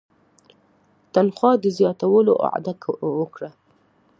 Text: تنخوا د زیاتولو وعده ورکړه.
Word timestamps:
تنخوا 1.13 1.51
د 1.63 1.65
زیاتولو 1.77 2.33
وعده 2.43 2.73
ورکړه. 3.17 3.49